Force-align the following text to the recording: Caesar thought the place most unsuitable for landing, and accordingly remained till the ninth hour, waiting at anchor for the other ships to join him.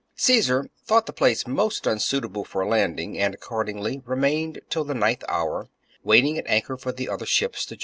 Caesar 0.15 0.65
thought 0.83 1.05
the 1.05 1.13
place 1.13 1.45
most 1.45 1.85
unsuitable 1.85 2.43
for 2.43 2.65
landing, 2.65 3.19
and 3.19 3.35
accordingly 3.35 4.01
remained 4.03 4.59
till 4.67 4.83
the 4.83 4.95
ninth 4.95 5.23
hour, 5.29 5.69
waiting 6.03 6.39
at 6.39 6.47
anchor 6.47 6.75
for 6.75 6.91
the 6.91 7.07
other 7.07 7.23
ships 7.27 7.67
to 7.67 7.75
join 7.75 7.77
him. 7.77 7.79